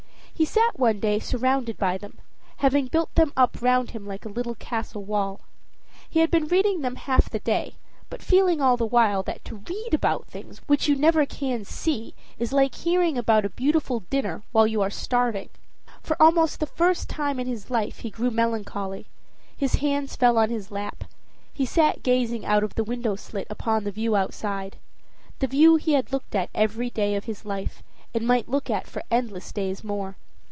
[0.33, 2.17] He sat one day surrounded by them,
[2.57, 5.41] having built them up round him like a little castle wall.
[6.09, 7.75] He had been reading them half the day,
[8.09, 12.15] but feeling all the while that to read about things which you never can see
[12.39, 15.49] is like hearing about a beautiful dinner while you are starving.
[16.01, 19.05] For almost the first time in his life he grew melancholy;
[19.55, 21.03] his hands fell on his lap;
[21.53, 24.77] he sat gazing out of the window slit upon the view outside
[25.37, 28.87] the view he had looked at every day of his life, and might look at
[28.87, 30.17] for endless days more.